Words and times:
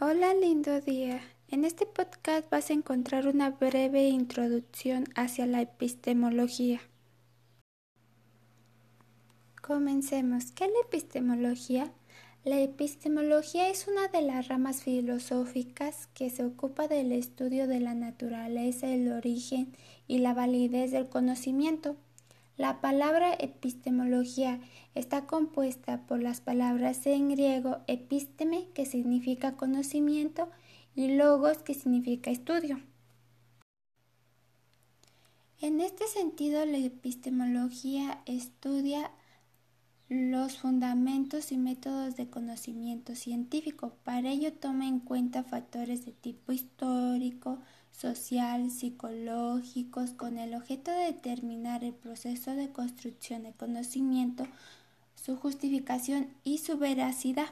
Hola, 0.00 0.32
lindo 0.32 0.80
día. 0.80 1.20
En 1.48 1.64
este 1.64 1.84
podcast 1.84 2.48
vas 2.50 2.70
a 2.70 2.72
encontrar 2.72 3.26
una 3.26 3.50
breve 3.50 4.06
introducción 4.06 5.06
hacia 5.16 5.44
la 5.44 5.60
epistemología. 5.60 6.80
Comencemos. 9.60 10.52
¿Qué 10.52 10.66
es 10.66 10.70
la 10.70 10.86
epistemología? 10.86 11.92
La 12.44 12.60
epistemología 12.60 13.70
es 13.70 13.88
una 13.88 14.06
de 14.06 14.22
las 14.22 14.46
ramas 14.46 14.84
filosóficas 14.84 16.06
que 16.14 16.30
se 16.30 16.44
ocupa 16.44 16.86
del 16.86 17.10
estudio 17.10 17.66
de 17.66 17.80
la 17.80 17.94
naturaleza, 17.94 18.86
el 18.86 19.10
origen 19.10 19.74
y 20.06 20.18
la 20.18 20.32
validez 20.32 20.92
del 20.92 21.08
conocimiento. 21.08 21.96
La 22.58 22.80
palabra 22.80 23.32
epistemología 23.38 24.60
está 24.96 25.26
compuesta 25.26 26.04
por 26.08 26.20
las 26.20 26.40
palabras 26.40 27.06
en 27.06 27.28
griego 27.28 27.78
episteme, 27.86 28.66
que 28.74 28.84
significa 28.84 29.56
conocimiento, 29.56 30.50
y 30.96 31.14
logos, 31.14 31.58
que 31.58 31.74
significa 31.74 32.32
estudio. 32.32 32.80
En 35.60 35.80
este 35.80 36.08
sentido, 36.08 36.66
la 36.66 36.78
epistemología 36.78 38.22
estudia 38.26 39.12
los 40.08 40.58
fundamentos 40.58 41.52
y 41.52 41.58
métodos 41.58 42.16
de 42.16 42.28
conocimiento 42.28 43.14
científico. 43.14 43.94
Para 44.02 44.30
ello 44.30 44.52
toma 44.52 44.88
en 44.88 44.98
cuenta 44.98 45.44
factores 45.44 46.04
de 46.04 46.10
tipo 46.10 46.50
histórico, 46.50 47.60
social, 47.98 48.70
psicológicos, 48.70 50.12
con 50.12 50.38
el 50.38 50.54
objeto 50.54 50.92
de 50.92 51.06
determinar 51.06 51.82
el 51.82 51.94
proceso 51.94 52.54
de 52.54 52.70
construcción 52.70 53.42
de 53.42 53.52
conocimiento, 53.52 54.46
su 55.16 55.36
justificación 55.36 56.28
y 56.44 56.58
su 56.58 56.78
veracidad. 56.78 57.48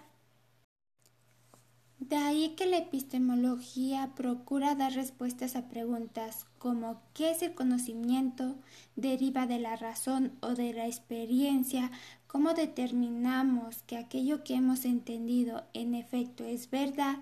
De 1.98 2.16
ahí 2.16 2.50
que 2.56 2.66
la 2.66 2.76
epistemología 2.76 4.12
procura 4.14 4.76
dar 4.76 4.92
respuestas 4.92 5.56
a 5.56 5.68
preguntas 5.68 6.46
como 6.58 7.00
¿qué 7.14 7.30
es 7.30 7.42
el 7.42 7.54
conocimiento? 7.54 8.54
¿Deriva 8.94 9.46
de 9.46 9.58
la 9.58 9.74
razón 9.74 10.32
o 10.40 10.50
de 10.50 10.72
la 10.72 10.86
experiencia? 10.86 11.90
¿Cómo 12.28 12.54
determinamos 12.54 13.82
que 13.84 13.96
aquello 13.96 14.44
que 14.44 14.54
hemos 14.54 14.84
entendido 14.84 15.64
en 15.72 15.94
efecto 15.94 16.44
es 16.44 16.70
verdad? 16.70 17.16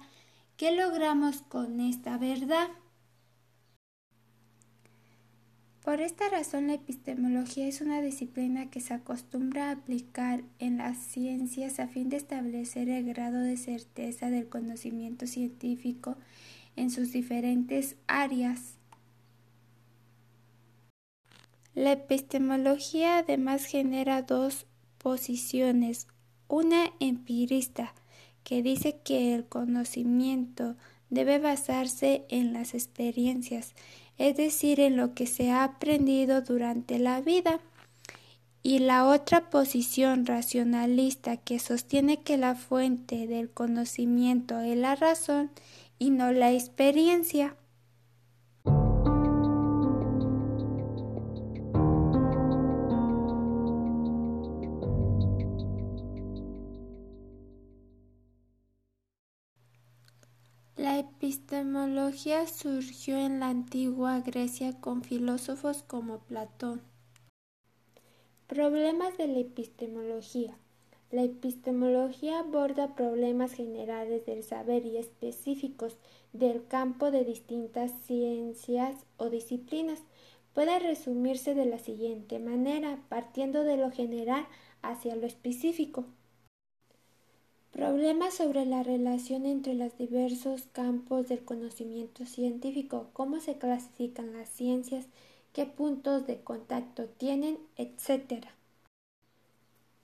¿Qué 0.59 0.77
logramos 0.77 1.41
con 1.43 1.81
esta 1.81 2.19
verdad? 2.19 2.69
Por 5.85 6.01
esta 6.01 6.31
razón, 6.31 6.69
la 6.69 6.75
epistemología 6.75 7.69
es 7.69 7.83
una 7.83 8.01
disciplina 8.01 8.71
que 8.71 8.81
se 8.81 8.95
acostumbra 8.95 9.69
a 9.69 9.73
aplicar 9.73 10.43
en 10.59 10.79
las 10.79 10.97
ciencias 10.97 11.79
a 11.79 11.89
fin 11.89 12.09
de 12.09 12.17
establecer 12.17 12.89
el 12.89 13.05
grado 13.05 13.41
de 13.41 13.59
certeza 13.59 14.31
del 14.31 14.49
conocimiento 14.49 15.27
científico 15.27 16.17
en 16.75 16.91
sus 16.91 17.13
diferentes 17.13 17.97
áreas. 18.07 18.79
La 21.75 21.93
epistemología 21.93 23.19
además 23.19 23.67
genera 23.67 24.23
dos 24.23 24.65
posiciones, 24.97 26.07
una 26.49 26.93
empirista, 26.99 27.93
que 28.43 28.63
dice 28.63 29.01
que 29.05 29.35
el 29.35 29.45
conocimiento 29.45 30.77
debe 31.11 31.39
basarse 31.39 32.25
en 32.29 32.55
las 32.55 32.73
experiencias, 32.73 33.75
es 34.19 34.37
decir, 34.37 34.81
en 34.81 34.97
lo 34.97 35.15
que 35.15 35.27
se 35.27 35.51
ha 35.51 35.65
aprendido 35.65 36.43
durante 36.43 36.99
la 36.99 37.21
vida. 37.21 37.61
Y 38.63 38.79
la 38.79 39.07
otra 39.07 39.51
posición 39.51 40.25
racionalista 40.25 41.37
que 41.37 41.59
sostiene 41.59 42.23
que 42.23 42.39
la 42.39 42.55
fuente 42.55 43.27
del 43.27 43.51
conocimiento 43.51 44.61
es 44.61 44.77
la 44.77 44.95
razón 44.95 45.51
y 45.99 46.11
no 46.11 46.33
la 46.33 46.53
experiencia. 46.53 47.57
Epistemología 61.35 62.47
surgió 62.47 63.19
en 63.19 63.41
la 63.41 63.49
antigua 63.49 64.21
Grecia 64.21 64.81
con 64.81 65.03
filósofos 65.03 65.83
como 65.83 66.21
Platón. 66.21 66.81
Problemas 68.47 69.19
de 69.19 69.27
la 69.27 69.41
epistemología. 69.41 70.57
La 71.11 71.25
epistemología 71.25 72.39
aborda 72.39 72.95
problemas 72.95 73.53
generales 73.53 74.25
del 74.27 74.45
saber 74.45 74.87
y 74.87 74.97
específicos 74.97 75.97
del 76.33 76.65
campo 76.69 77.11
de 77.11 77.25
distintas 77.25 77.91
ciencias 78.07 78.95
o 79.17 79.29
disciplinas. 79.29 79.99
Puede 80.53 80.79
resumirse 80.79 81.57
de 81.57 81.67
la 81.67 81.81
siguiente 81.81 82.39
manera, 82.39 83.01
partiendo 83.09 83.65
de 83.65 83.77
lo 83.77 83.91
general 83.91 84.47
hacia 84.83 85.17
lo 85.17 85.27
específico. 85.27 86.05
Problemas 87.75 88.35
sobre 88.35 88.65
la 88.67 88.85
relación 88.85 89.47
entre 89.47 89.75
los 89.75 89.99
diversos 89.99 90.69
campos 90.71 91.27
del 91.29 91.45
conocimiento 91.45 92.25
científico, 92.25 93.09
cómo 93.13 93.41
se 93.41 93.59
clasifican 93.59 94.33
las 94.33 94.49
ciencias, 94.49 95.07
qué 95.53 95.67
puntos 95.67 96.25
de 96.25 96.41
contacto 96.41 97.07
tienen, 97.09 97.59
etc. 97.77 98.47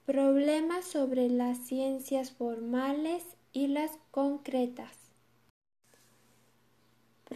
Problemas 0.04 0.84
sobre 0.84 1.28
las 1.28 1.58
ciencias 1.58 2.32
formales 2.32 3.22
y 3.52 3.68
las 3.68 3.92
concretas. 4.10 5.09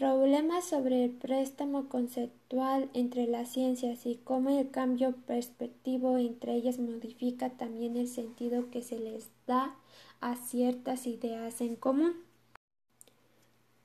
Problemas 0.04 0.66
sobre 0.66 1.03
el 1.03 1.12
préstamo 1.12 1.88
conceptual 1.88 2.91
entre 2.92 3.26
las 3.26 3.48
ciencias 3.48 4.04
y 4.04 4.16
cómo 4.16 4.50
el 4.50 4.70
cambio 4.70 5.15
perspectivo 5.26 6.19
entre 6.19 6.56
ellas 6.56 6.78
modifica 6.78 7.48
también 7.48 7.97
el 7.97 8.06
sentido 8.06 8.69
que 8.70 8.82
se 8.82 9.00
les 9.00 9.31
da 9.47 9.75
a 10.20 10.37
ciertas 10.37 11.06
ideas 11.06 11.62
en 11.62 11.76
común. 11.76 12.12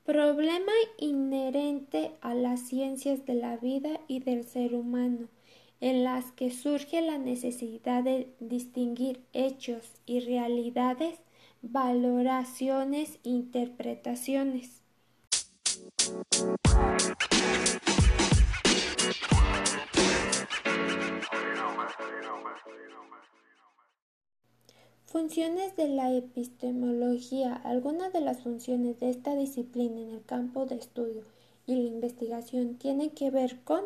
Problema 0.04 0.72
inherente 0.98 2.10
a 2.20 2.34
las 2.34 2.60
ciencias 2.68 3.24
de 3.24 3.36
la 3.36 3.56
vida 3.56 3.98
y 4.06 4.20
del 4.20 4.44
ser 4.44 4.74
humano, 4.74 5.26
en 5.80 6.04
las 6.04 6.32
que 6.32 6.50
surge 6.50 7.00
la 7.00 7.16
necesidad 7.16 8.04
de 8.04 8.28
distinguir 8.40 9.22
hechos 9.32 9.90
y 10.04 10.20
realidades, 10.20 11.18
valoraciones, 11.62 13.18
interpretaciones. 13.22 14.80
Funciones 25.04 25.76
de 25.76 25.88
la 25.88 26.14
epistemología. 26.14 27.54
Algunas 27.54 28.12
de 28.12 28.20
las 28.20 28.42
funciones 28.42 28.98
de 29.00 29.10
esta 29.10 29.34
disciplina 29.34 30.00
en 30.00 30.10
el 30.10 30.24
campo 30.24 30.66
de 30.66 30.76
estudio 30.76 31.24
y 31.66 31.74
la 31.74 31.88
investigación 31.88 32.76
tienen 32.76 33.10
que 33.10 33.30
ver 33.30 33.60
con 33.64 33.84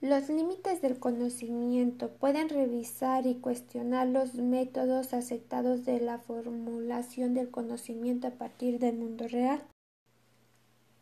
los 0.00 0.28
límites 0.28 0.80
del 0.80 0.98
conocimiento. 0.98 2.08
Pueden 2.08 2.48
revisar 2.48 3.26
y 3.26 3.34
cuestionar 3.34 4.08
los 4.08 4.34
métodos 4.34 5.12
aceptados 5.12 5.84
de 5.84 6.00
la 6.00 6.18
formulación 6.18 7.34
del 7.34 7.50
conocimiento 7.50 8.28
a 8.28 8.30
partir 8.30 8.78
del 8.78 8.96
mundo 8.96 9.28
real. 9.28 9.62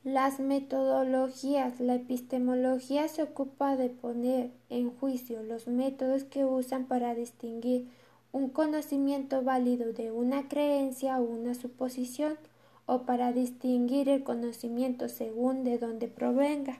Las 0.05 0.39
metodologías. 0.39 1.81
La 1.81 1.97
epistemología 1.97 3.09
se 3.09 3.25
ocupa 3.25 3.77
de 3.77 3.91
poner 3.91 4.53
en 4.71 4.91
juicio 4.91 5.43
los 5.43 5.67
métodos 5.67 6.23
que 6.23 6.45
usan 6.45 6.87
para 6.87 7.17
distinguir 7.17 7.89
un 8.31 8.49
conocimiento 8.49 9.43
válido 9.43 9.93
de 9.93 10.13
una 10.13 10.47
creencia 10.49 11.19
o 11.19 11.25
una 11.25 11.55
suposición 11.55 12.39
o 12.87 13.03
para 13.03 13.33
distinguir 13.33 14.09
el 14.09 14.23
conocimiento 14.23 15.09
según 15.09 15.65
de 15.65 15.79
dónde 15.79 16.07
provenga. 16.07 16.79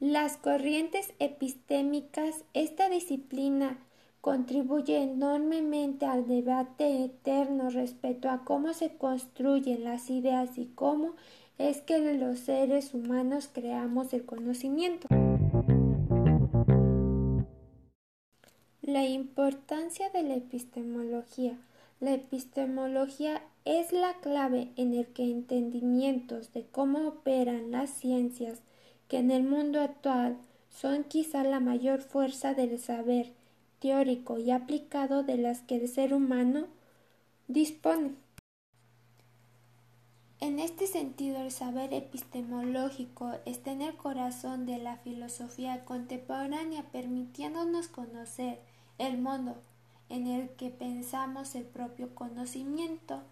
Las 0.00 0.36
corrientes 0.36 1.12
epistémicas, 1.20 2.44
esta 2.52 2.88
disciplina 2.88 3.78
contribuye 4.20 5.02
enormemente 5.02 6.06
al 6.06 6.26
debate 6.26 7.04
eterno 7.04 7.70
respecto 7.70 8.28
a 8.28 8.44
cómo 8.44 8.72
se 8.74 8.96
construyen 8.96 9.84
las 9.84 10.10
ideas 10.10 10.58
y 10.58 10.66
cómo 10.66 11.14
es 11.58 11.80
que 11.80 11.98
los 12.14 12.38
seres 12.40 12.94
humanos 12.94 13.48
creamos 13.52 14.12
el 14.12 14.24
conocimiento. 14.24 15.08
La 18.82 19.06
importancia 19.06 20.10
de 20.10 20.22
la 20.22 20.34
epistemología. 20.34 21.56
La 22.00 22.14
epistemología 22.14 23.42
es 23.64 23.92
la 23.92 24.14
clave 24.14 24.70
en 24.76 24.92
el 24.94 25.06
que 25.06 25.30
entendimientos 25.30 26.52
de 26.52 26.66
cómo 26.66 27.06
operan 27.06 27.70
las 27.70 27.90
ciencias 27.90 28.60
que 29.08 29.18
en 29.18 29.30
el 29.30 29.44
mundo 29.44 29.80
actual 29.80 30.36
son 30.68 31.04
quizá 31.04 31.44
la 31.44 31.60
mayor 31.60 32.00
fuerza 32.00 32.54
del 32.54 32.78
saber 32.78 33.32
teórico 33.78 34.38
y 34.38 34.50
aplicado 34.50 35.22
de 35.22 35.36
las 35.36 35.60
que 35.60 35.76
el 35.76 35.88
ser 35.88 36.14
humano 36.14 36.66
dispone. 37.46 38.12
En 40.42 40.58
este 40.58 40.88
sentido, 40.88 41.40
el 41.40 41.52
saber 41.52 41.94
epistemológico 41.94 43.30
está 43.44 43.70
en 43.70 43.80
el 43.80 43.94
corazón 43.94 44.66
de 44.66 44.78
la 44.78 44.96
filosofía 44.96 45.84
contemporánea, 45.84 46.82
permitiéndonos 46.90 47.86
conocer 47.86 48.58
el 48.98 49.18
mundo 49.18 49.54
en 50.08 50.26
el 50.26 50.48
que 50.56 50.70
pensamos 50.70 51.54
el 51.54 51.62
propio 51.62 52.12
conocimiento. 52.16 53.22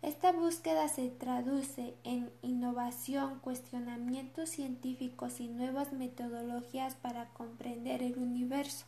Esta 0.00 0.32
búsqueda 0.32 0.88
se 0.88 1.10
traduce 1.10 1.96
en 2.02 2.30
innovación, 2.40 3.40
cuestionamientos 3.40 4.48
científicos 4.48 5.40
y 5.40 5.48
nuevas 5.48 5.92
metodologías 5.92 6.94
para 6.94 7.28
comprender 7.34 8.02
el 8.02 8.16
universo. 8.16 8.86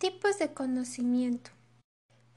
Tipos 0.00 0.38
de 0.38 0.54
conocimiento. 0.54 1.50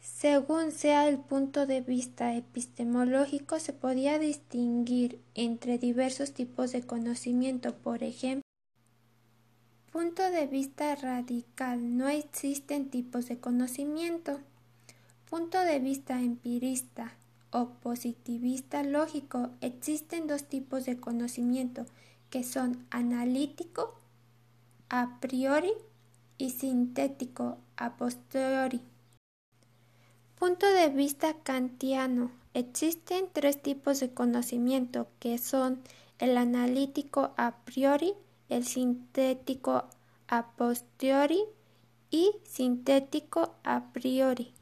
Según 0.01 0.73
sea 0.73 1.07
el 1.07 1.17
punto 1.17 1.65
de 1.65 1.79
vista 1.79 2.35
epistemológico, 2.35 3.57
se 3.57 3.71
podía 3.71 4.19
distinguir 4.19 5.21
entre 5.33 5.77
diversos 5.77 6.33
tipos 6.33 6.73
de 6.73 6.85
conocimiento. 6.85 7.73
Por 7.73 8.03
ejemplo, 8.03 8.43
punto 9.93 10.29
de 10.29 10.45
vista 10.45 10.93
radical, 10.95 11.95
no 11.97 12.09
existen 12.09 12.89
tipos 12.89 13.29
de 13.29 13.39
conocimiento. 13.39 14.41
Punto 15.29 15.57
de 15.61 15.79
vista 15.79 16.19
empirista 16.19 17.13
o 17.49 17.69
positivista 17.75 18.83
lógico, 18.83 19.51
existen 19.61 20.27
dos 20.27 20.43
tipos 20.49 20.83
de 20.83 20.99
conocimiento 20.99 21.85
que 22.29 22.43
son 22.43 22.85
analítico 22.89 23.97
a 24.89 25.21
priori 25.21 25.71
y 26.43 26.49
sintético 26.49 27.57
a 27.77 27.95
posteriori. 27.95 28.81
Punto 30.37 30.65
de 30.67 30.89
vista 30.89 31.35
kantiano. 31.41 32.31
Existen 32.53 33.29
tres 33.31 33.61
tipos 33.61 34.01
de 34.01 34.13
conocimiento 34.13 35.07
que 35.19 35.37
son 35.37 35.81
el 36.19 36.35
analítico 36.35 37.31
a 37.37 37.55
priori, 37.63 38.13
el 38.49 38.65
sintético 38.65 39.85
a 40.27 40.51
posteriori 40.57 41.45
y 42.11 42.35
sintético 42.43 43.55
a 43.63 43.93
priori. 43.93 44.53